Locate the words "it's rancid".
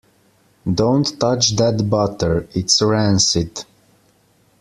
2.55-3.65